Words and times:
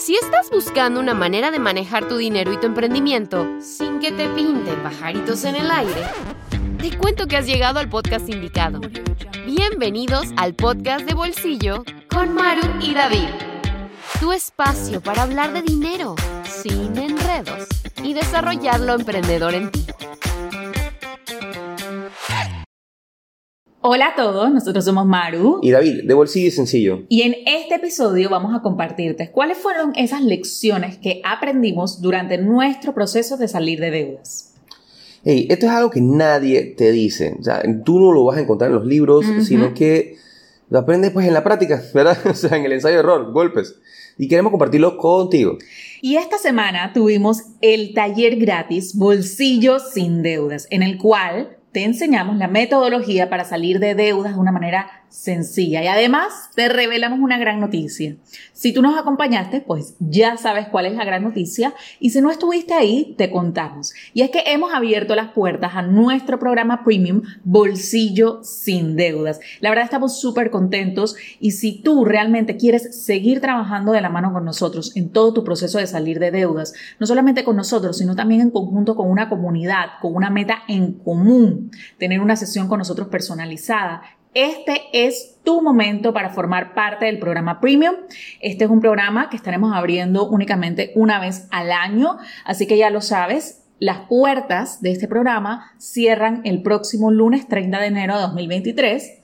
Si 0.00 0.16
estás 0.16 0.48
buscando 0.48 0.98
una 0.98 1.12
manera 1.12 1.50
de 1.50 1.58
manejar 1.58 2.08
tu 2.08 2.16
dinero 2.16 2.54
y 2.54 2.56
tu 2.56 2.64
emprendimiento 2.64 3.46
sin 3.60 4.00
que 4.00 4.10
te 4.10 4.30
pinten 4.30 4.82
pajaritos 4.82 5.44
en 5.44 5.56
el 5.56 5.70
aire, 5.70 6.06
te 6.78 6.96
cuento 6.96 7.26
que 7.26 7.36
has 7.36 7.44
llegado 7.44 7.80
al 7.80 7.90
podcast 7.90 8.26
indicado. 8.30 8.80
Bienvenidos 9.44 10.28
al 10.38 10.54
podcast 10.54 11.04
de 11.04 11.12
bolsillo 11.12 11.84
con 12.08 12.32
Maru 12.32 12.66
y 12.80 12.94
David. 12.94 13.28
Tu 14.20 14.32
espacio 14.32 15.02
para 15.02 15.24
hablar 15.24 15.52
de 15.52 15.60
dinero 15.60 16.16
sin 16.44 16.96
enredos 16.96 17.68
y 18.02 18.14
desarrollar 18.14 18.80
lo 18.80 18.94
emprendedor 18.94 19.52
en 19.52 19.70
ti. 19.70 19.84
Hola 23.82 24.08
a 24.08 24.14
todos, 24.14 24.52
nosotros 24.52 24.84
somos 24.84 25.06
Maru 25.06 25.60
y 25.62 25.70
David, 25.70 26.02
de 26.04 26.12
Bolsillo 26.12 26.48
y 26.48 26.50
Sencillo. 26.50 27.04
Y 27.08 27.22
en 27.22 27.34
este 27.46 27.76
episodio 27.76 28.28
vamos 28.28 28.54
a 28.54 28.60
compartirte 28.60 29.30
cuáles 29.30 29.56
fueron 29.56 29.92
esas 29.96 30.20
lecciones 30.20 30.98
que 30.98 31.22
aprendimos 31.24 32.02
durante 32.02 32.36
nuestro 32.36 32.92
proceso 32.92 33.38
de 33.38 33.48
salir 33.48 33.80
de 33.80 33.90
deudas. 33.90 34.52
Hey, 35.24 35.46
esto 35.48 35.64
es 35.64 35.72
algo 35.72 35.88
que 35.88 36.02
nadie 36.02 36.74
te 36.76 36.92
dice. 36.92 37.34
O 37.40 37.42
sea, 37.42 37.62
tú 37.82 37.98
no 37.98 38.12
lo 38.12 38.24
vas 38.24 38.36
a 38.36 38.42
encontrar 38.42 38.68
en 38.68 38.76
los 38.76 38.84
libros, 38.84 39.24
sino 39.44 39.72
que 39.72 40.16
lo 40.68 40.78
aprendes 40.78 41.12
pues 41.12 41.26
en 41.26 41.32
la 41.32 41.42
práctica, 41.42 41.82
¿verdad? 41.94 42.18
O 42.26 42.34
sea, 42.34 42.58
en 42.58 42.66
el 42.66 42.72
ensayo 42.72 42.96
de 42.96 43.00
error, 43.00 43.32
golpes. 43.32 43.76
Y 44.18 44.28
queremos 44.28 44.50
compartirlo 44.50 44.98
contigo. 44.98 45.56
Y 46.02 46.16
esta 46.16 46.36
semana 46.36 46.92
tuvimos 46.92 47.44
el 47.62 47.94
taller 47.94 48.36
gratis 48.36 48.94
Bolsillo 48.94 49.78
sin 49.78 50.22
deudas, 50.22 50.66
en 50.68 50.82
el 50.82 50.98
cual 50.98 51.56
te 51.72 51.84
enseñamos 51.84 52.36
la 52.36 52.48
metodología 52.48 53.30
para 53.30 53.44
salir 53.44 53.78
de 53.78 53.94
deudas 53.94 54.34
de 54.34 54.40
una 54.40 54.52
manera 54.52 54.99
sencilla 55.10 55.82
y 55.82 55.88
además 55.88 56.50
te 56.54 56.68
revelamos 56.68 57.18
una 57.18 57.38
gran 57.38 57.60
noticia. 57.60 58.16
Si 58.52 58.72
tú 58.72 58.80
nos 58.80 58.96
acompañaste, 58.96 59.60
pues 59.60 59.96
ya 59.98 60.36
sabes 60.36 60.68
cuál 60.68 60.86
es 60.86 60.94
la 60.94 61.04
gran 61.04 61.24
noticia 61.24 61.74
y 61.98 62.10
si 62.10 62.20
no 62.20 62.30
estuviste 62.30 62.74
ahí, 62.74 63.14
te 63.18 63.30
contamos. 63.30 63.92
Y 64.14 64.22
es 64.22 64.30
que 64.30 64.44
hemos 64.46 64.72
abierto 64.72 65.14
las 65.14 65.32
puertas 65.32 65.72
a 65.74 65.82
nuestro 65.82 66.38
programa 66.38 66.84
premium 66.84 67.22
Bolsillo 67.44 68.42
sin 68.44 68.96
deudas. 68.96 69.40
La 69.60 69.70
verdad 69.70 69.84
estamos 69.84 70.20
súper 70.20 70.50
contentos 70.50 71.16
y 71.40 71.52
si 71.52 71.82
tú 71.82 72.04
realmente 72.04 72.56
quieres 72.56 73.04
seguir 73.04 73.40
trabajando 73.40 73.92
de 73.92 74.00
la 74.00 74.10
mano 74.10 74.32
con 74.32 74.44
nosotros 74.44 74.96
en 74.96 75.10
todo 75.10 75.34
tu 75.34 75.42
proceso 75.42 75.78
de 75.78 75.88
salir 75.88 76.20
de 76.20 76.30
deudas, 76.30 76.72
no 77.00 77.06
solamente 77.06 77.44
con 77.44 77.56
nosotros, 77.56 77.98
sino 77.98 78.14
también 78.14 78.40
en 78.40 78.50
conjunto 78.50 78.94
con 78.94 79.10
una 79.10 79.28
comunidad, 79.28 79.86
con 80.00 80.14
una 80.14 80.30
meta 80.30 80.62
en 80.68 80.92
común, 80.92 81.72
tener 81.98 82.20
una 82.20 82.36
sesión 82.36 82.68
con 82.68 82.78
nosotros 82.78 83.08
personalizada 83.08 84.02
este 84.34 84.82
es 84.92 85.38
tu 85.44 85.62
momento 85.62 86.12
para 86.12 86.30
formar 86.30 86.74
parte 86.74 87.06
del 87.06 87.18
programa 87.18 87.60
Premium. 87.60 87.94
Este 88.40 88.64
es 88.64 88.70
un 88.70 88.80
programa 88.80 89.28
que 89.30 89.36
estaremos 89.36 89.74
abriendo 89.74 90.28
únicamente 90.28 90.92
una 90.94 91.18
vez 91.18 91.48
al 91.50 91.72
año, 91.72 92.18
así 92.44 92.66
que 92.66 92.76
ya 92.76 92.90
lo 92.90 93.00
sabes, 93.00 93.64
las 93.80 94.00
puertas 94.08 94.82
de 94.82 94.92
este 94.92 95.08
programa 95.08 95.72
cierran 95.78 96.42
el 96.44 96.62
próximo 96.62 97.10
lunes 97.10 97.48
30 97.48 97.80
de 97.80 97.86
enero 97.86 98.14
de 98.16 98.22
2023 98.22 99.18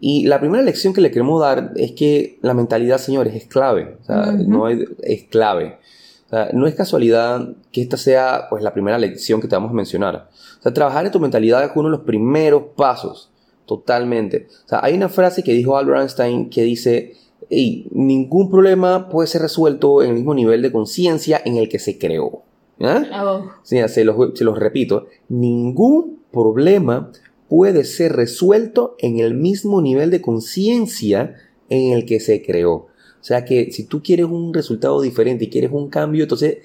Y 0.00 0.24
la 0.26 0.40
primera 0.40 0.64
lección 0.64 0.94
que 0.94 1.02
le 1.02 1.10
queremos 1.10 1.38
dar 1.38 1.72
es 1.76 1.92
que 1.92 2.38
la 2.40 2.54
mentalidad, 2.54 2.96
señores, 2.96 3.34
es 3.34 3.44
clave. 3.44 3.98
O 4.00 4.04
sea, 4.06 4.32
no 4.32 4.66
es 4.66 5.24
clave. 5.24 5.76
O 6.26 6.28
sea, 6.28 6.50
no 6.52 6.66
es 6.66 6.74
casualidad 6.74 7.54
que 7.70 7.82
esta 7.82 7.96
sea 7.96 8.46
pues, 8.50 8.62
la 8.62 8.74
primera 8.74 8.98
lección 8.98 9.40
que 9.40 9.48
te 9.48 9.54
vamos 9.54 9.70
a 9.70 9.74
mencionar. 9.74 10.28
O 10.58 10.62
sea, 10.62 10.74
trabajar 10.74 11.06
en 11.06 11.12
tu 11.12 11.20
mentalidad 11.20 11.64
es 11.64 11.70
uno 11.74 11.88
de 11.88 11.96
los 11.96 12.04
primeros 12.04 12.62
pasos, 12.76 13.30
totalmente. 13.64 14.48
O 14.64 14.68
sea, 14.68 14.80
hay 14.82 14.94
una 14.94 15.08
frase 15.08 15.42
que 15.42 15.52
dijo 15.52 15.76
Albert 15.76 16.00
Einstein 16.00 16.50
que 16.50 16.62
dice, 16.62 17.14
hey, 17.48 17.86
ningún 17.92 18.50
problema 18.50 19.08
puede 19.08 19.28
ser 19.28 19.42
resuelto 19.42 20.02
en 20.02 20.10
el 20.10 20.14
mismo 20.16 20.34
nivel 20.34 20.62
de 20.62 20.72
conciencia 20.72 21.40
en 21.44 21.56
el 21.56 21.68
que 21.68 21.78
se 21.78 21.98
creó. 21.98 22.42
Oh. 22.80 23.44
Sí, 23.62 23.78
se, 23.88 24.04
los, 24.04 24.16
se 24.34 24.44
los 24.44 24.58
repito, 24.58 25.06
ningún 25.28 26.20
problema 26.32 27.10
puede 27.48 27.84
ser 27.84 28.14
resuelto 28.14 28.96
en 28.98 29.20
el 29.20 29.34
mismo 29.34 29.80
nivel 29.80 30.10
de 30.10 30.20
conciencia 30.20 31.34
en 31.68 31.92
el 31.92 32.04
que 32.04 32.20
se 32.20 32.42
creó. 32.42 32.88
O 33.26 33.28
sea 33.28 33.44
que 33.44 33.72
si 33.72 33.82
tú 33.82 34.04
quieres 34.04 34.26
un 34.26 34.54
resultado 34.54 35.00
diferente 35.00 35.46
y 35.46 35.50
quieres 35.50 35.72
un 35.72 35.88
cambio, 35.88 36.22
entonces 36.22 36.58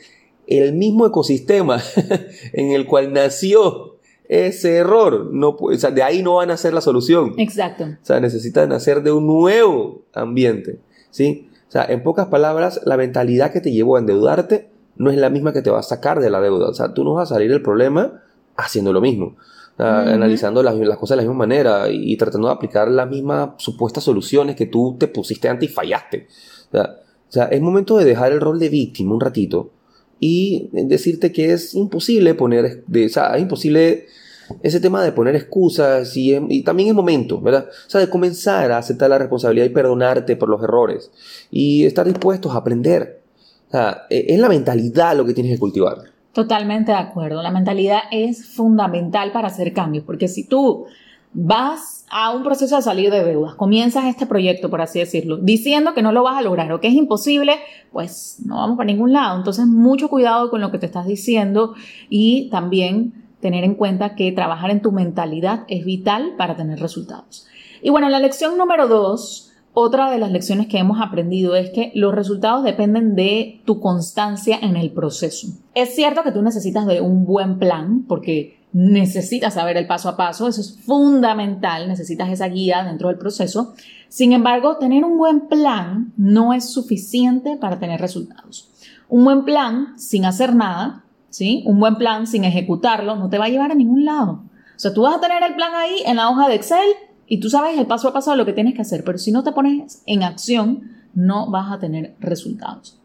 el 0.45 0.73
mismo 0.73 1.07
ecosistema 1.07 1.81
en 2.53 2.69
el 2.69 2.85
cual 2.85 3.13
nació 3.13 3.95
ese 4.29 4.75
error, 4.75 5.31
no, 5.33 5.57
o 5.59 5.73
sea, 5.73 5.89
de 5.89 6.03
ahí 6.03 6.21
no 6.21 6.35
van 6.35 6.51
a 6.51 6.57
ser 6.57 6.75
la 6.75 6.81
solución. 6.81 7.33
Exacto. 7.39 7.85
O 7.85 8.05
sea, 8.05 8.19
necesitan 8.19 8.69
nacer 8.69 9.01
de 9.01 9.11
un 9.11 9.25
nuevo 9.25 10.03
ambiente, 10.13 10.77
¿sí? 11.09 11.49
O 11.67 11.71
sea, 11.71 11.85
en 11.85 12.03
pocas 12.03 12.27
palabras, 12.27 12.79
la 12.85 12.95
mentalidad 12.95 13.51
que 13.51 13.61
te 13.61 13.71
llevó 13.71 13.95
a 13.95 13.99
endeudarte 13.99 14.69
no 14.97 15.09
es 15.09 15.17
la 15.17 15.31
misma 15.31 15.53
que 15.53 15.63
te 15.63 15.71
va 15.71 15.79
a 15.79 15.83
sacar 15.83 16.19
de 16.19 16.29
la 16.29 16.41
deuda. 16.41 16.69
O 16.69 16.75
sea, 16.75 16.93
tú 16.93 17.03
no 17.03 17.15
vas 17.15 17.31
a 17.31 17.33
salir 17.33 17.49
del 17.49 17.63
problema 17.63 18.21
haciendo 18.55 18.93
lo 18.93 19.01
mismo. 19.01 19.35
Analizando 19.81 20.61
las, 20.61 20.75
cosas 20.97 21.17
de 21.17 21.23
la 21.23 21.29
misma 21.29 21.45
manera 21.45 21.89
y, 21.89 22.15
tratando 22.17 22.47
de 22.47 22.53
aplicar 22.53 22.87
las 22.89 23.09
mismas 23.09 23.51
supuestas 23.57 24.03
soluciones 24.03 24.55
que 24.55 24.67
tú 24.67 24.95
te 24.99 25.07
pusiste 25.07 25.49
antes 25.49 25.69
y 25.69 25.73
fallaste. 25.73 26.27
O 26.71 27.31
sea, 27.31 27.45
es 27.45 27.61
momento 27.61 27.97
de 27.97 28.05
dejar 28.05 28.31
el 28.31 28.41
rol 28.41 28.59
de 28.59 28.69
víctima 28.69 29.13
un 29.13 29.21
ratito 29.21 29.71
y 30.19 30.69
decirte 30.71 31.31
que 31.31 31.51
es 31.53 31.73
imposible 31.73 32.35
poner, 32.35 32.83
de, 32.85 33.07
o 33.07 33.09
sea, 33.09 33.35
es 33.35 33.41
imposible 33.41 34.05
ese 34.61 34.79
tema 34.79 35.03
de 35.03 35.11
poner 35.13 35.35
excusas 35.35 36.15
y, 36.15 36.35
y, 36.49 36.63
también 36.63 36.89
es 36.89 36.95
momento, 36.95 37.41
¿verdad? 37.41 37.67
O 37.69 37.89
sea, 37.89 38.01
de 38.01 38.09
comenzar 38.09 38.71
a 38.71 38.77
aceptar 38.77 39.09
la 39.09 39.17
responsabilidad 39.17 39.65
y 39.65 39.69
perdonarte 39.69 40.35
por 40.35 40.49
los 40.49 40.61
errores 40.61 41.09
y 41.49 41.85
estar 41.85 42.05
dispuestos 42.05 42.53
a 42.53 42.57
aprender. 42.57 43.21
O 43.69 43.71
sea, 43.71 44.03
e, 44.09 44.25
es 44.27 44.39
la 44.39 44.49
mentalidad 44.49 45.15
lo 45.15 45.25
que 45.25 45.33
tienes 45.33 45.53
que 45.53 45.59
cultivar. 45.59 46.11
Totalmente 46.33 46.91
de 46.91 46.97
acuerdo. 46.97 47.41
La 47.41 47.51
mentalidad 47.51 48.01
es 48.11 48.55
fundamental 48.55 49.31
para 49.31 49.47
hacer 49.47 49.73
cambios, 49.73 50.05
porque 50.05 50.27
si 50.27 50.47
tú 50.47 50.85
vas 51.33 52.05
a 52.09 52.31
un 52.31 52.43
proceso 52.43 52.75
de 52.75 52.81
salir 52.81 53.09
de 53.09 53.23
deudas, 53.23 53.55
comienzas 53.55 54.05
este 54.05 54.25
proyecto, 54.25 54.69
por 54.69 54.81
así 54.81 54.99
decirlo, 54.99 55.37
diciendo 55.37 55.93
que 55.93 56.01
no 56.01 56.11
lo 56.11 56.23
vas 56.23 56.37
a 56.37 56.41
lograr 56.41 56.71
o 56.71 56.81
que 56.81 56.87
es 56.87 56.93
imposible, 56.93 57.55
pues 57.91 58.41
no 58.45 58.55
vamos 58.55 58.77
para 58.77 58.87
ningún 58.87 59.13
lado. 59.13 59.37
Entonces, 59.37 59.65
mucho 59.65 60.09
cuidado 60.09 60.49
con 60.49 60.61
lo 60.61 60.71
que 60.71 60.77
te 60.77 60.85
estás 60.85 61.05
diciendo 61.05 61.73
y 62.09 62.49
también 62.49 63.13
tener 63.39 63.63
en 63.63 63.75
cuenta 63.75 64.15
que 64.15 64.31
trabajar 64.31 64.71
en 64.71 64.81
tu 64.81 64.91
mentalidad 64.91 65.63
es 65.67 65.83
vital 65.83 66.35
para 66.37 66.55
tener 66.55 66.79
resultados. 66.79 67.47
Y 67.81 67.89
bueno, 67.89 68.09
la 68.09 68.19
lección 68.19 68.57
número 68.57 68.87
dos, 68.87 69.50
otra 69.73 70.11
de 70.11 70.17
las 70.17 70.31
lecciones 70.31 70.67
que 70.67 70.79
hemos 70.79 70.99
aprendido 71.01 71.55
es 71.55 71.69
que 71.69 71.91
los 71.95 72.13
resultados 72.13 72.63
dependen 72.63 73.15
de 73.15 73.61
tu 73.65 73.79
constancia 73.79 74.59
en 74.61 74.75
el 74.75 74.91
proceso. 74.91 75.47
Es 75.73 75.95
cierto 75.95 76.23
que 76.23 76.31
tú 76.31 76.41
necesitas 76.41 76.85
de 76.85 76.99
un 76.99 77.25
buen 77.25 77.57
plan 77.57 78.03
porque 78.07 78.59
necesitas 78.73 79.53
saber 79.53 79.77
el 79.77 79.87
paso 79.87 80.09
a 80.09 80.17
paso, 80.17 80.47
eso 80.47 80.61
es 80.61 80.77
fundamental, 80.81 81.87
necesitas 81.87 82.29
esa 82.29 82.47
guía 82.47 82.83
dentro 82.83 83.07
del 83.09 83.17
proceso. 83.17 83.73
Sin 84.09 84.33
embargo, 84.33 84.77
tener 84.77 85.05
un 85.05 85.17
buen 85.17 85.47
plan 85.47 86.13
no 86.17 86.53
es 86.53 86.69
suficiente 86.69 87.57
para 87.57 87.79
tener 87.79 88.01
resultados. 88.01 88.69
Un 89.07 89.23
buen 89.23 89.45
plan 89.45 89.97
sin 89.97 90.25
hacer 90.25 90.55
nada, 90.55 91.03
¿sí? 91.29 91.63
Un 91.65 91.79
buen 91.79 91.95
plan 91.95 92.27
sin 92.27 92.43
ejecutarlo 92.43 93.15
no 93.15 93.29
te 93.29 93.37
va 93.37 93.45
a 93.45 93.49
llevar 93.49 93.71
a 93.71 93.75
ningún 93.75 94.05
lado. 94.05 94.43
O 94.75 94.79
sea, 94.81 94.93
tú 94.93 95.03
vas 95.03 95.15
a 95.15 95.21
tener 95.21 95.43
el 95.43 95.55
plan 95.55 95.73
ahí 95.75 96.03
en 96.05 96.15
la 96.15 96.29
hoja 96.29 96.47
de 96.47 96.55
Excel 96.55 96.89
y 97.31 97.39
tú 97.39 97.49
sabes 97.49 97.79
el 97.79 97.87
paso 97.87 98.09
a 98.09 98.13
paso 98.13 98.31
de 98.31 98.35
lo 98.35 98.45
que 98.45 98.51
tienes 98.51 98.73
que 98.73 98.81
hacer, 98.81 99.05
pero 99.05 99.17
si 99.17 99.31
no 99.31 99.41
te 99.41 99.53
pones 99.53 100.03
en 100.05 100.21
acción, 100.21 100.91
no 101.13 101.49
vas 101.49 101.71
a 101.71 101.79
tener 101.79 102.13
resultados. 102.19 102.99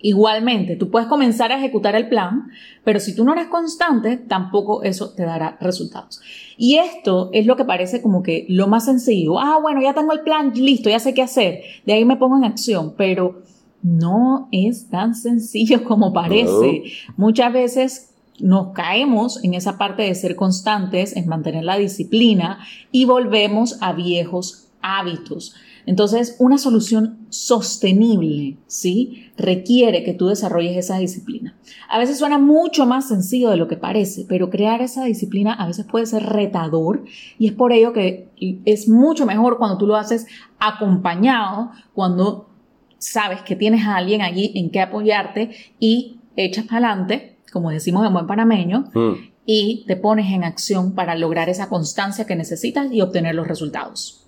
Igualmente, 0.00 0.74
tú 0.74 0.90
puedes 0.90 1.06
comenzar 1.06 1.52
a 1.52 1.58
ejecutar 1.58 1.94
el 1.94 2.08
plan, 2.08 2.48
pero 2.82 2.98
si 2.98 3.14
tú 3.14 3.24
no 3.24 3.34
eres 3.34 3.46
constante, 3.46 4.16
tampoco 4.16 4.82
eso 4.82 5.10
te 5.10 5.22
dará 5.22 5.56
resultados. 5.60 6.20
Y 6.56 6.78
esto 6.78 7.30
es 7.32 7.46
lo 7.46 7.54
que 7.54 7.64
parece 7.64 8.02
como 8.02 8.24
que 8.24 8.44
lo 8.48 8.66
más 8.66 8.86
sencillo. 8.86 9.38
Ah, 9.38 9.60
bueno, 9.62 9.80
ya 9.80 9.94
tengo 9.94 10.12
el 10.12 10.22
plan, 10.22 10.52
listo, 10.56 10.90
ya 10.90 10.98
sé 10.98 11.14
qué 11.14 11.22
hacer. 11.22 11.60
De 11.86 11.92
ahí 11.92 12.04
me 12.04 12.16
pongo 12.16 12.38
en 12.38 12.44
acción, 12.44 12.94
pero 12.96 13.42
no 13.84 14.48
es 14.50 14.88
tan 14.90 15.14
sencillo 15.14 15.84
como 15.84 16.12
parece. 16.12 16.82
Muchas 17.16 17.52
veces 17.52 18.16
nos 18.40 18.72
caemos 18.72 19.42
en 19.44 19.54
esa 19.54 19.78
parte 19.78 20.02
de 20.02 20.14
ser 20.14 20.36
constantes, 20.36 21.16
en 21.16 21.28
mantener 21.28 21.64
la 21.64 21.76
disciplina 21.76 22.60
y 22.92 23.04
volvemos 23.04 23.78
a 23.80 23.92
viejos 23.92 24.68
hábitos. 24.80 25.54
Entonces, 25.86 26.36
una 26.38 26.58
solución 26.58 27.16
sostenible, 27.30 28.58
¿sí? 28.66 29.30
Requiere 29.38 30.04
que 30.04 30.12
tú 30.12 30.26
desarrolles 30.26 30.76
esa 30.76 30.98
disciplina. 30.98 31.56
A 31.88 31.98
veces 31.98 32.18
suena 32.18 32.36
mucho 32.36 32.84
más 32.84 33.08
sencillo 33.08 33.48
de 33.48 33.56
lo 33.56 33.68
que 33.68 33.78
parece, 33.78 34.26
pero 34.28 34.50
crear 34.50 34.82
esa 34.82 35.04
disciplina 35.04 35.54
a 35.54 35.66
veces 35.66 35.86
puede 35.86 36.04
ser 36.04 36.24
retador 36.24 37.04
y 37.38 37.46
es 37.46 37.54
por 37.54 37.72
ello 37.72 37.94
que 37.94 38.28
es 38.66 38.86
mucho 38.86 39.24
mejor 39.24 39.56
cuando 39.56 39.78
tú 39.78 39.86
lo 39.86 39.96
haces 39.96 40.26
acompañado, 40.58 41.70
cuando 41.94 42.50
sabes 42.98 43.40
que 43.40 43.56
tienes 43.56 43.86
a 43.86 43.96
alguien 43.96 44.20
allí 44.20 44.52
en 44.56 44.70
que 44.70 44.82
apoyarte 44.82 45.52
y 45.80 46.18
echas 46.36 46.66
para 46.66 46.88
adelante, 46.88 47.37
como 47.52 47.70
decimos 47.70 48.06
en 48.06 48.12
buen 48.12 48.26
panameño, 48.26 48.90
mm. 48.94 49.12
y 49.46 49.84
te 49.86 49.96
pones 49.96 50.32
en 50.32 50.44
acción 50.44 50.94
para 50.94 51.14
lograr 51.14 51.48
esa 51.48 51.68
constancia 51.68 52.26
que 52.26 52.36
necesitas 52.36 52.92
y 52.92 53.00
obtener 53.00 53.34
los 53.34 53.48
resultados. 53.48 54.24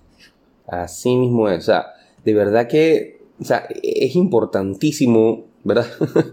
Así 0.67 1.17
mismo 1.17 1.49
es. 1.49 1.59
O 1.59 1.67
sea, 1.67 1.87
de 2.25 2.35
verdad 2.35 2.69
que 2.69 3.21
o 3.41 3.45
sea, 3.45 3.67
es 3.83 4.17
importantísimo, 4.17 5.47
¿verdad? 5.65 5.87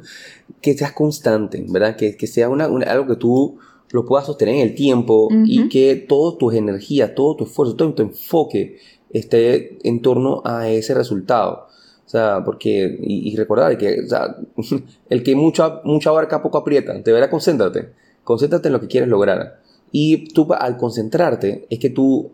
que 0.61 0.77
seas 0.77 0.91
constante, 0.91 1.63
¿verdad? 1.67 1.95
Que, 1.95 2.17
que 2.17 2.27
sea 2.27 2.49
una, 2.49 2.65
algo 2.65 3.07
que 3.07 3.15
tú 3.15 3.57
lo 3.91 4.05
puedas 4.05 4.25
sostener 4.25 4.55
en 4.55 4.61
el 4.61 4.75
tiempo 4.75 5.29
y 5.45 5.69
que 5.69 5.95
todas 5.95 6.37
tus 6.37 6.53
energías, 6.53 7.15
todo 7.15 7.37
tu 7.37 7.45
esfuerzo, 7.45 7.75
todo 7.75 7.93
tu 7.93 8.03
enfoque 8.03 8.79
esté 9.11 9.77
en 9.87 10.01
torno 10.01 10.41
a 10.43 10.67
ese 10.69 10.93
resultado. 10.93 11.67
O 12.07 12.09
sea, 12.09 12.42
porque, 12.44 12.98
y, 13.01 13.36
recordar 13.36 13.77
que, 13.77 14.00
o 14.00 14.07
sea, 14.07 14.38
el 15.09 15.24
que 15.24 15.36
mucha, 15.36 15.81
mucha 15.83 16.09
abarca 16.09 16.42
poco 16.42 16.57
aprieta, 16.57 16.94
de 16.94 17.12
verdad 17.12 17.30
concéntrate, 17.30 17.89
concéntrate 18.24 18.69
en 18.69 18.74
lo 18.74 18.80
que 18.80 18.88
quieres 18.88 19.09
lograr. 19.09 19.59
Y 19.92 20.33
tú 20.33 20.48
al 20.54 20.77
concentrarte 20.77 21.68
es 21.69 21.80
que 21.80 21.89
tú, 21.89 22.31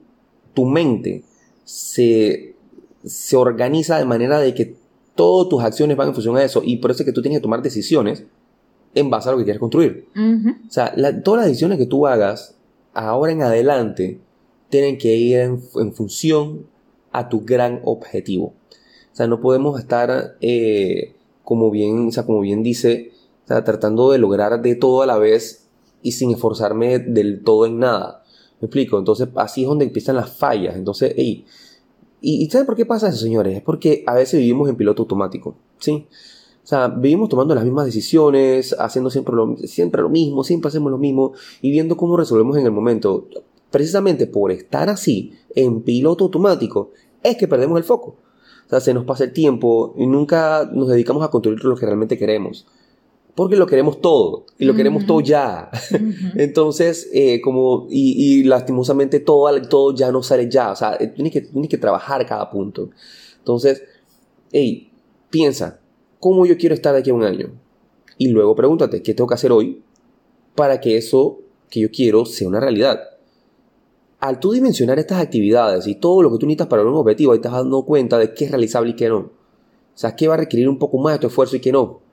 tu 0.53 0.65
mente 0.65 1.23
se, 1.63 2.55
se 3.03 3.35
organiza 3.35 3.97
de 3.97 4.05
manera 4.05 4.39
de 4.39 4.53
que 4.53 4.75
todas 5.15 5.49
tus 5.49 5.63
acciones 5.63 5.97
van 5.97 6.09
en 6.09 6.13
función 6.13 6.37
a 6.37 6.43
eso 6.43 6.61
y 6.63 6.77
por 6.77 6.91
eso 6.91 7.03
es 7.03 7.05
que 7.05 7.13
tú 7.13 7.21
tienes 7.21 7.39
que 7.39 7.43
tomar 7.43 7.61
decisiones 7.61 8.23
en 8.95 9.09
base 9.09 9.29
a 9.29 9.31
lo 9.31 9.37
que 9.39 9.43
quieres 9.43 9.59
construir. 9.59 10.07
O 10.15 10.71
sea, 10.71 10.93
todas 11.23 11.41
las 11.41 11.47
decisiones 11.47 11.77
que 11.77 11.85
tú 11.85 12.05
hagas 12.07 12.55
ahora 12.93 13.31
en 13.31 13.41
adelante 13.41 14.19
tienen 14.69 14.97
que 14.97 15.15
ir 15.15 15.37
en, 15.37 15.93
función 15.93 16.67
a 17.11 17.29
tu 17.29 17.41
gran 17.41 17.81
objetivo. 17.83 18.53
O 19.13 19.15
sea, 19.15 19.27
no 19.27 19.39
podemos 19.39 19.79
estar, 19.79 20.37
eh, 20.41 21.15
como, 21.43 21.69
bien, 21.69 22.07
o 22.07 22.11
sea, 22.11 22.25
como 22.25 22.41
bien 22.41 22.63
dice, 22.63 23.11
tratando 23.45 24.11
de 24.11 24.17
lograr 24.17 24.61
de 24.61 24.75
todo 24.75 25.03
a 25.03 25.05
la 25.05 25.19
vez 25.19 25.69
y 26.01 26.13
sin 26.13 26.31
esforzarme 26.31 26.97
del 26.97 27.43
todo 27.43 27.67
en 27.67 27.77
nada. 27.77 28.23
¿Me 28.59 28.65
explico? 28.65 28.97
Entonces, 28.97 29.29
así 29.35 29.61
es 29.61 29.67
donde 29.67 29.85
empiezan 29.85 30.15
las 30.15 30.35
fallas. 30.35 30.75
Entonces, 30.75 31.13
¿y, 31.17 31.45
¿y 32.21 32.49
¿saben 32.49 32.65
por 32.65 32.75
qué 32.75 32.87
pasa 32.87 33.09
eso, 33.09 33.17
señores? 33.17 33.55
Es 33.55 33.61
porque 33.61 34.03
a 34.07 34.15
veces 34.15 34.39
vivimos 34.39 34.67
en 34.67 34.77
piloto 34.77 35.03
automático, 35.03 35.55
¿sí? 35.77 36.07
O 36.63 36.65
sea, 36.65 36.87
vivimos 36.87 37.29
tomando 37.29 37.53
las 37.53 37.65
mismas 37.65 37.85
decisiones, 37.85 38.73
haciendo 38.79 39.09
siempre 39.09 39.35
lo, 39.35 39.57
siempre 39.57 40.01
lo 40.01 40.09
mismo, 40.09 40.43
siempre 40.43 40.69
hacemos 40.69 40.91
lo 40.91 40.97
mismo 40.97 41.33
y 41.61 41.71
viendo 41.71 41.97
cómo 41.97 42.15
resolvemos 42.17 42.57
en 42.57 42.65
el 42.65 42.71
momento. 42.71 43.27
Precisamente 43.69 44.27
por 44.27 44.51
estar 44.51 44.89
así, 44.89 45.33
en 45.55 45.81
piloto 45.81 46.23
automático, 46.23 46.91
es 47.21 47.35
que 47.35 47.47
perdemos 47.47 47.77
el 47.77 47.83
foco. 47.83 48.15
Sea, 48.73 48.79
se 48.79 48.93
nos 48.93 49.05
pasa 49.05 49.25
el 49.25 49.33
tiempo 49.33 49.93
y 49.97 50.07
nunca 50.07 50.69
nos 50.71 50.87
dedicamos 50.87 51.23
a 51.23 51.29
construir 51.29 51.63
lo 51.63 51.75
que 51.75 51.85
realmente 51.85 52.17
queremos 52.17 52.65
porque 53.35 53.55
lo 53.55 53.65
queremos 53.65 53.99
todo 54.01 54.45
y 54.59 54.65
lo 54.65 54.75
queremos 54.75 55.05
todo 55.05 55.21
ya. 55.21 55.69
Entonces, 56.35 57.09
eh, 57.13 57.41
como, 57.41 57.87
y, 57.89 58.43
lastimosamente 58.43 59.19
todo, 59.19 59.61
todo 59.63 59.95
ya 59.95 60.11
no 60.11 60.21
sale 60.21 60.49
ya, 60.49 60.71
o 60.71 60.75
sea, 60.75 60.95
eh, 60.99 61.07
tienes 61.07 61.33
que, 61.33 61.41
tienes 61.41 61.69
que 61.69 61.77
trabajar 61.77 62.25
cada 62.25 62.49
punto. 62.49 62.89
Entonces, 63.39 63.83
hey, 64.51 64.91
piensa, 65.29 65.79
¿cómo 66.19 66.45
yo 66.45 66.57
quiero 66.57 66.75
estar 66.75 66.93
de 66.93 66.99
aquí 66.99 67.09
a 67.09 67.15
un 67.15 67.23
año? 67.23 67.51
Y 68.17 68.27
luego 68.27 68.55
pregúntate, 68.55 69.01
¿qué 69.01 69.13
tengo 69.13 69.27
que 69.27 69.35
hacer 69.35 69.51
hoy 69.51 69.81
para 70.55 70.79
que 70.79 70.97
eso 70.97 71.39
que 71.69 71.79
yo 71.79 71.89
quiero 71.89 72.25
sea 72.25 72.47
una 72.47 72.59
realidad? 72.59 73.01
Al 74.23 74.39
tú 74.39 74.51
dimensionar 74.51 74.99
estas 74.99 75.21
actividades 75.21 75.85
y 75.87 75.95
todo 75.95 76.21
lo 76.21 76.31
que 76.31 76.37
tú 76.37 76.45
necesitas 76.45 76.67
para 76.67 76.83
un 76.83 76.93
objetivo, 76.93 77.31
ahí 77.31 77.37
estás 77.37 77.53
dando 77.53 77.83
cuenta 77.83 78.17
de 78.17 78.33
qué 78.33 78.45
es 78.45 78.51
realizable 78.51 78.91
y 78.91 78.95
qué 78.95 79.09
no. 79.09 79.17
O 79.17 79.31
sea, 79.95 80.15
qué 80.15 80.27
va 80.27 80.35
a 80.35 80.37
requerir 80.37 80.69
un 80.69 80.79
poco 80.79 80.97
más 80.97 81.13
de 81.13 81.19
tu 81.19 81.27
esfuerzo 81.27 81.57
y 81.57 81.59
qué 81.59 81.71
no 81.71 82.03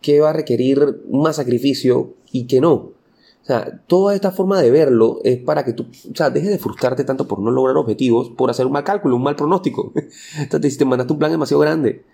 qué 0.00 0.20
va 0.20 0.30
a 0.30 0.32
requerir 0.32 1.02
más 1.10 1.36
sacrificio 1.36 2.14
y 2.32 2.46
qué 2.46 2.60
no. 2.60 2.74
O 2.74 3.46
sea, 3.48 3.82
toda 3.86 4.14
esta 4.14 4.30
forma 4.30 4.60
de 4.60 4.70
verlo 4.70 5.20
es 5.24 5.38
para 5.38 5.64
que 5.64 5.72
tú, 5.72 5.84
o 5.84 6.14
sea, 6.14 6.28
dejes 6.28 6.50
de 6.50 6.58
frustrarte 6.58 7.04
tanto 7.04 7.26
por 7.26 7.38
no 7.38 7.50
lograr 7.50 7.76
objetivos, 7.76 8.30
por 8.30 8.50
hacer 8.50 8.66
un 8.66 8.72
mal 8.72 8.84
cálculo, 8.84 9.16
un 9.16 9.22
mal 9.22 9.36
pronóstico. 9.36 9.92
Entonces, 10.38 10.72
si 10.72 10.78
te 10.78 10.84
mandaste 10.84 11.12
un 11.12 11.18
plan 11.18 11.30
demasiado 11.30 11.60
grande. 11.60 12.04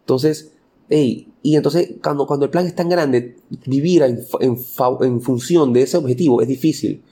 Entonces, 0.00 0.52
hey, 0.90 1.32
y 1.42 1.56
entonces 1.56 1.94
cuando, 2.02 2.26
cuando 2.26 2.44
el 2.44 2.50
plan 2.50 2.66
es 2.66 2.74
tan 2.74 2.90
grande, 2.90 3.36
vivir 3.64 4.02
en 4.02 5.20
función 5.22 5.72
de 5.72 5.80
ese 5.80 5.96
objetivo 5.96 6.42
es 6.42 6.48
difícil. 6.48 7.02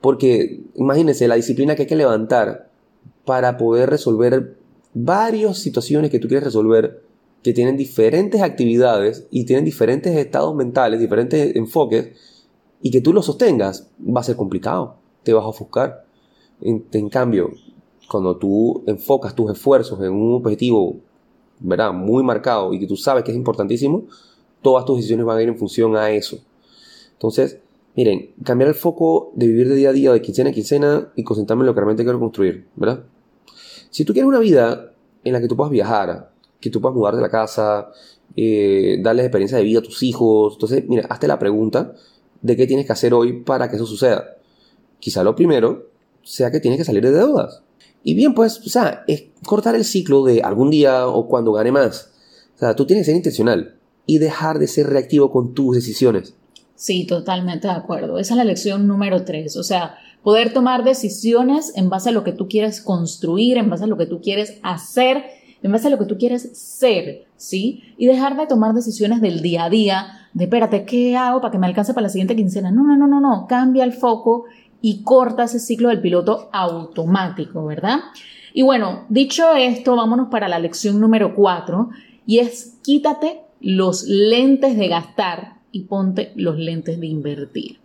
Porque 0.00 0.60
imagínense 0.74 1.28
la 1.28 1.34
disciplina 1.34 1.74
que 1.74 1.82
hay 1.82 1.88
que 1.88 1.96
levantar 1.96 2.70
para 3.24 3.56
poder 3.56 3.90
resolver 3.90 4.56
varias 4.94 5.58
situaciones 5.58 6.10
que 6.10 6.18
tú 6.18 6.28
quieres 6.28 6.44
resolver 6.44 7.02
que 7.42 7.52
tienen 7.52 7.76
diferentes 7.76 8.42
actividades 8.42 9.26
y 9.30 9.44
tienen 9.44 9.64
diferentes 9.64 10.16
estados 10.16 10.54
mentales, 10.54 11.00
diferentes 11.00 11.54
enfoques, 11.56 12.10
y 12.82 12.90
que 12.90 13.00
tú 13.00 13.12
los 13.12 13.26
sostengas, 13.26 13.90
va 14.00 14.20
a 14.20 14.24
ser 14.24 14.36
complicado, 14.36 14.96
te 15.22 15.32
vas 15.32 15.44
a 15.44 15.48
ofuscar. 15.48 16.04
En, 16.60 17.08
cambio, 17.08 17.50
cuando 18.10 18.36
tú 18.36 18.82
enfocas 18.86 19.34
tus 19.34 19.50
esfuerzos 19.50 20.00
en 20.00 20.12
un 20.12 20.34
objetivo, 20.34 20.96
¿verdad? 21.60 21.92
Muy 21.92 22.22
marcado 22.22 22.72
y 22.72 22.80
que 22.80 22.86
tú 22.86 22.96
sabes 22.96 23.24
que 23.24 23.30
es 23.30 23.36
importantísimo, 23.36 24.04
todas 24.62 24.84
tus 24.84 24.96
decisiones 24.96 25.26
van 25.26 25.38
a 25.38 25.42
ir 25.42 25.48
en 25.48 25.58
función 25.58 25.96
a 25.96 26.10
eso. 26.10 26.38
Entonces, 27.12 27.60
miren, 27.98 28.30
cambiar 28.44 28.68
el 28.68 28.76
foco 28.76 29.32
de 29.34 29.48
vivir 29.48 29.68
de 29.68 29.74
día 29.74 29.88
a 29.88 29.92
día, 29.92 30.12
de 30.12 30.22
quincena 30.22 30.50
a 30.50 30.52
quincena 30.52 31.12
y 31.16 31.24
concentrarme 31.24 31.62
en 31.62 31.66
lo 31.66 31.74
que 31.74 31.80
realmente 31.80 32.04
quiero 32.04 32.20
construir, 32.20 32.68
¿verdad? 32.76 33.02
Si 33.90 34.04
tú 34.04 34.12
quieres 34.12 34.28
una 34.28 34.38
vida 34.38 34.92
en 35.24 35.32
la 35.32 35.40
que 35.40 35.48
tú 35.48 35.56
puedas 35.56 35.72
viajar, 35.72 36.30
que 36.60 36.70
tú 36.70 36.80
puedas 36.80 36.94
mudar 36.94 37.16
de 37.16 37.22
la 37.22 37.28
casa, 37.28 37.88
eh, 38.36 39.00
darles 39.02 39.24
experiencia 39.24 39.58
de 39.58 39.64
vida 39.64 39.80
a 39.80 39.82
tus 39.82 40.04
hijos. 40.04 40.52
Entonces, 40.52 40.84
mira, 40.86 41.08
hazte 41.10 41.26
la 41.26 41.40
pregunta 41.40 41.92
de 42.40 42.56
qué 42.56 42.68
tienes 42.68 42.86
que 42.86 42.92
hacer 42.92 43.12
hoy 43.12 43.42
para 43.42 43.68
que 43.68 43.74
eso 43.74 43.84
suceda. 43.84 44.36
Quizá 45.00 45.24
lo 45.24 45.34
primero 45.34 45.88
sea 46.22 46.52
que 46.52 46.60
tienes 46.60 46.78
que 46.78 46.84
salir 46.84 47.02
de 47.02 47.10
deudas. 47.10 47.64
Y 48.04 48.14
bien, 48.14 48.32
pues, 48.32 48.64
o 48.64 48.70
sea, 48.70 49.02
es 49.08 49.24
cortar 49.44 49.74
el 49.74 49.84
ciclo 49.84 50.22
de 50.22 50.42
algún 50.42 50.70
día 50.70 51.08
o 51.08 51.26
cuando 51.26 51.52
gane 51.52 51.72
más. 51.72 52.12
O 52.54 52.58
sea, 52.60 52.76
tú 52.76 52.86
tienes 52.86 53.02
que 53.02 53.06
ser 53.06 53.16
intencional 53.16 53.74
y 54.06 54.18
dejar 54.18 54.60
de 54.60 54.68
ser 54.68 54.86
reactivo 54.86 55.32
con 55.32 55.52
tus 55.52 55.74
decisiones. 55.74 56.36
Sí, 56.78 57.06
totalmente 57.06 57.66
de 57.66 57.74
acuerdo. 57.74 58.18
Esa 58.18 58.34
es 58.34 58.38
la 58.38 58.44
lección 58.44 58.86
número 58.86 59.24
tres. 59.24 59.56
O 59.56 59.64
sea, 59.64 59.96
poder 60.22 60.52
tomar 60.52 60.84
decisiones 60.84 61.72
en 61.74 61.90
base 61.90 62.10
a 62.10 62.12
lo 62.12 62.22
que 62.22 62.32
tú 62.32 62.48
quieres 62.48 62.80
construir, 62.80 63.58
en 63.58 63.68
base 63.68 63.82
a 63.82 63.88
lo 63.88 63.98
que 63.98 64.06
tú 64.06 64.20
quieres 64.22 64.60
hacer 64.62 65.24
en 65.62 65.72
base 65.72 65.88
a 65.88 65.90
lo 65.90 65.98
que 65.98 66.04
tú 66.04 66.18
quieres 66.18 66.56
ser, 66.56 67.26
¿sí? 67.36 67.82
Y 67.96 68.06
dejar 68.06 68.36
de 68.36 68.46
tomar 68.46 68.74
decisiones 68.74 69.20
del 69.20 69.42
día 69.42 69.64
a 69.64 69.70
día, 69.70 70.28
de 70.32 70.44
espérate, 70.44 70.84
¿qué 70.84 71.16
hago 71.16 71.40
para 71.40 71.50
que 71.50 71.58
me 71.58 71.66
alcance 71.66 71.94
para 71.94 72.04
la 72.04 72.10
siguiente 72.10 72.36
quincena? 72.36 72.70
No, 72.70 72.84
no, 72.84 72.96
no, 72.96 73.06
no, 73.06 73.20
no, 73.20 73.46
cambia 73.48 73.84
el 73.84 73.92
foco 73.92 74.44
y 74.80 75.02
corta 75.02 75.44
ese 75.44 75.58
ciclo 75.58 75.88
del 75.88 76.00
piloto 76.00 76.48
automático, 76.52 77.66
¿verdad? 77.66 77.98
Y 78.54 78.62
bueno, 78.62 79.04
dicho 79.08 79.54
esto, 79.54 79.96
vámonos 79.96 80.28
para 80.28 80.48
la 80.48 80.58
lección 80.58 81.00
número 81.00 81.34
cuatro 81.34 81.90
y 82.24 82.38
es 82.38 82.78
quítate 82.82 83.42
los 83.60 84.04
lentes 84.04 84.76
de 84.76 84.88
gastar 84.88 85.57
y 85.72 85.84
ponte 85.84 86.32
los 86.34 86.58
lentes 86.58 86.98
de 86.98 87.06
invertir. 87.06 87.78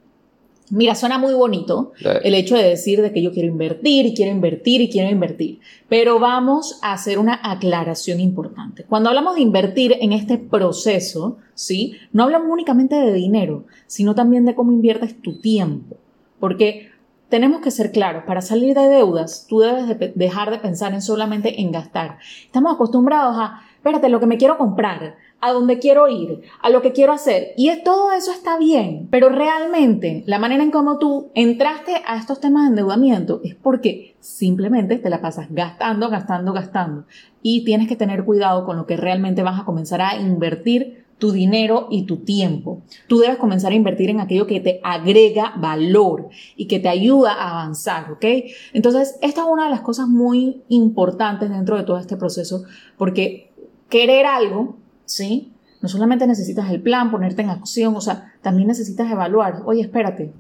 Mira, 0.70 0.96
suena 0.96 1.18
muy 1.18 1.34
bonito 1.34 1.92
el 2.24 2.34
hecho 2.34 2.56
de 2.56 2.63
decir 2.63 3.02
de 3.02 3.12
que 3.12 3.22
yo 3.22 3.32
quiero 3.32 3.50
invertir 3.50 4.06
y 4.06 4.13
quiero 4.13 4.32
invertir 4.32 4.82
y 4.82 4.90
quiero 4.90 5.10
invertir, 5.12 5.60
pero 5.90 6.20
vamos 6.20 6.80
a 6.82 6.94
hacer 6.94 7.20
una 7.20 7.40
aclaración 7.44 8.20
importante. 8.20 8.84
Cuando 8.86 9.10
hablamos 9.10 9.36
de 9.36 9.42
invertir 9.42 9.98
en 10.00 10.13
este 10.13 10.38
proceso, 10.38 11.38
¿sí? 11.54 11.94
No 12.12 12.24
hablamos 12.24 12.48
únicamente 12.50 12.96
de 12.96 13.13
dinero, 13.13 13.66
sino 13.88 14.16
también 14.16 14.46
de 14.46 14.56
cómo 14.56 14.72
inviertes 14.72 15.22
tu 15.22 15.40
tiempo, 15.42 15.98
porque 16.40 16.90
tenemos 17.30 17.62
que 17.62 17.72
ser 17.72 17.92
claros, 17.92 18.24
para 18.25 18.42
salir 18.42 18.75
de 18.75 18.88
deudas, 18.88 19.48
tú 19.50 19.60
debes 19.60 20.16
dejar 20.16 20.52
de 20.52 20.60
pensar 20.60 20.94
en 20.94 21.02
solamente 21.02 21.62
en 21.62 21.72
gastar. 21.72 22.20
Estamos 22.46 22.74
acostumbrados 22.74 23.36
a, 23.38 23.62
espérate, 23.75 24.08
lo 24.10 24.20
que 24.20 24.28
me 24.28 24.38
quiero 24.38 24.58
comprar, 24.58 25.18
a 25.44 25.52
dónde 25.52 25.78
quiero 25.78 26.08
ir, 26.08 26.42
a 26.62 26.70
lo 26.70 26.82
que 26.82 26.94
quiero 26.94 27.12
hacer. 27.12 27.54
Y 27.58 27.70
todo 27.84 28.14
eso 28.14 28.32
está 28.32 28.58
bien, 28.58 29.10
pero 29.12 29.28
realmente 29.28 30.24
la 30.26 30.40
manera 30.40 30.64
en 30.64 30.72
cómo 30.72 31.00
tú 31.00 31.32
entraste 31.36 32.02
a 32.08 32.18
estos 32.18 32.40
temas 32.40 32.64
de 32.64 32.70
endeudamiento 32.70 33.42
es 33.44 33.54
porque 33.54 34.16
simplemente 34.22 35.00
te 35.00 35.10
la 35.10 35.20
pasas 35.20 35.48
gastando, 35.50 36.10
gastando, 36.10 36.54
gastando. 36.54 37.06
Y 37.42 37.66
tienes 37.66 37.90
que 37.90 37.98
tener 37.98 38.24
cuidado 38.24 38.66
con 38.66 38.78
lo 38.78 38.86
que 38.86 38.96
realmente 38.96 39.44
vas 39.44 39.60
a 39.60 39.66
comenzar 39.66 40.02
a 40.02 40.16
invertir 40.16 41.04
tu 41.18 41.34
dinero 41.34 41.88
y 41.92 42.04
tu 42.04 42.18
tiempo. 42.24 42.82
Tú 43.10 43.20
debes 43.20 43.38
comenzar 43.38 43.74
a 43.74 43.76
invertir 43.76 44.10
en 44.10 44.22
aquello 44.22 44.48
que 44.48 44.62
te 44.62 44.80
agrega 44.82 45.56
valor 45.58 46.30
y 46.56 46.68
que 46.68 46.80
te 46.80 46.88
ayuda 46.88 47.34
a 47.34 47.52
avanzar, 47.52 48.14
¿ok? 48.14 48.26
Entonces, 48.72 49.18
esta 49.22 49.42
es 49.42 49.48
una 49.48 49.66
de 49.66 49.72
las 49.72 49.82
cosas 49.82 50.08
muy 50.08 50.62
importantes 50.70 51.50
dentro 51.50 51.76
de 51.76 51.84
todo 51.84 51.98
este 51.98 52.16
proceso, 52.16 52.64
porque 52.98 53.52
querer 53.90 54.26
algo 54.26 54.78
¿sí? 55.06 55.54
No 55.82 55.90
solamente 55.90 56.28
necesitas 56.28 56.72
el 56.72 56.82
plan, 56.82 57.12
ponerte 57.12 57.42
en 57.42 57.50
acción, 57.50 57.96
o 57.96 58.02
sea, 58.02 58.34
también 58.42 58.68
necesitas 58.68 59.12
evaluar, 59.12 59.64
oye, 59.66 59.82
espérate, 59.82 60.32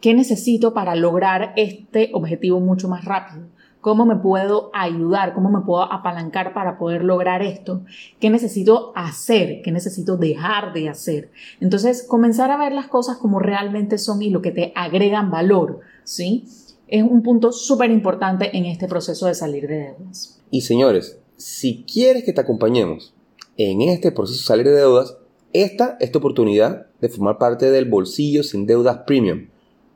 ¿qué 0.00 0.12
necesito 0.12 0.74
para 0.74 0.94
lograr 0.94 1.54
este 1.56 2.10
objetivo 2.12 2.60
mucho 2.60 2.88
más 2.88 3.04
rápido? 3.04 3.46
¿Cómo 3.80 4.06
me 4.06 4.16
puedo 4.16 4.70
ayudar? 4.72 5.34
¿Cómo 5.34 5.50
me 5.50 5.60
puedo 5.60 5.82
apalancar 5.82 6.54
para 6.54 6.78
poder 6.78 7.04
lograr 7.04 7.42
esto? 7.42 7.82
¿Qué 8.18 8.30
necesito 8.30 8.92
hacer? 8.94 9.60
¿Qué 9.62 9.72
necesito 9.72 10.16
dejar 10.16 10.72
de 10.72 10.88
hacer? 10.88 11.30
Entonces, 11.60 12.02
comenzar 12.02 12.50
a 12.50 12.56
ver 12.56 12.72
las 12.72 12.88
cosas 12.88 13.18
como 13.18 13.40
realmente 13.40 13.98
son 13.98 14.22
y 14.22 14.30
lo 14.30 14.40
que 14.40 14.52
te 14.52 14.72
agregan 14.74 15.30
valor, 15.30 15.80
¿sí? 16.02 16.44
Es 16.88 17.02
un 17.02 17.22
punto 17.22 17.52
súper 17.52 17.90
importante 17.90 18.56
en 18.56 18.66
este 18.66 18.88
proceso 18.88 19.26
de 19.26 19.34
salir 19.34 19.66
de 19.66 19.78
deudas. 19.78 20.42
Y 20.50 20.62
señores, 20.62 21.18
si 21.36 21.84
quieres 21.84 22.24
que 22.24 22.32
te 22.32 22.40
acompañemos 22.40 23.13
en 23.56 23.82
este 23.82 24.12
proceso 24.12 24.38
de 24.38 24.44
salir 24.44 24.66
de 24.66 24.72
deudas, 24.72 25.16
esta 25.52 25.96
es 26.00 26.10
tu 26.10 26.18
oportunidad 26.18 26.86
de 27.00 27.08
formar 27.08 27.38
parte 27.38 27.70
del 27.70 27.84
bolsillo 27.88 28.42
sin 28.42 28.66
deudas 28.66 28.98
premium. 29.06 29.48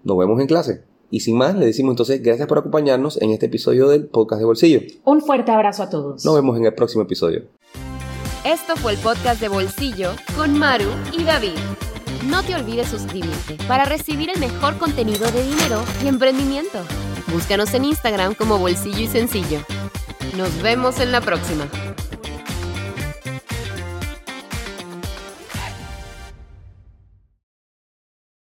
Nos 0.05 0.19
vemos 0.19 0.41
en 0.41 0.47
clase. 0.47 0.85
Y 1.11 1.21
sin 1.21 1.37
más, 1.37 1.57
le 1.57 1.67
decimos 1.67 1.93
entonces 1.93 2.23
gracias 2.23 2.47
por 2.47 2.59
acompañarnos 2.59 3.21
en 3.21 3.31
este 3.31 3.47
episodio 3.47 3.89
del 3.89 4.07
podcast 4.07 4.41
de 4.41 4.45
bolsillo. 4.45 4.81
Un 5.05 5.23
fuerte 5.23 5.51
abrazo 5.51 5.83
a 5.83 5.91
todos. 5.91 6.25
Nos 6.25 6.35
vemos 6.35 6.57
en 6.59 6.67
el 6.67 6.75
próximo 6.75 7.03
episodio. 7.03 7.45
Esto 8.45 8.77
fue 8.77 8.93
el 8.93 8.99
podcast 8.99 9.41
de 9.41 9.49
bolsillo 9.49 10.13
con 10.37 10.59
Maru 10.59 10.91
y 11.19 11.25
David. 11.25 11.59
No 12.29 12.43
te 12.43 12.55
olvides 12.55 12.89
suscribirte 12.89 13.57
para 13.67 13.85
recibir 13.85 14.31
el 14.31 14.39
mejor 14.39 14.77
contenido 14.77 15.31
de 15.31 15.43
dinero 15.43 15.83
y 16.05 16.09
emprendimiento. 16.09 16.79
Búscanos 17.33 17.73
en 17.75 17.87
Instagram 17.87 18.35
como 18.35 18.59
Bolsillo 18.59 19.01
y 19.01 19.07
Sencillo. 19.07 19.61
Nos 20.37 20.63
vemos 20.63 21.01
en 21.01 21.11
la 21.11 21.21
próxima. 21.21 21.69